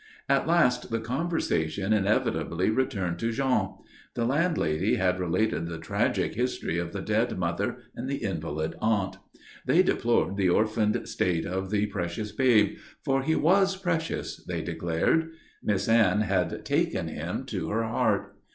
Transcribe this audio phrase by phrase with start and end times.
[0.27, 3.75] At last the conversation inevitably returned to Jean.
[4.15, 9.17] The landlady had related the tragic history of the dead mother and the invalid aunt.
[9.67, 12.77] They deplored the orphaned state of the precious babe.
[13.05, 15.33] For he was precious, they declared.
[15.61, 18.35] Miss Anne had taken him to her heart.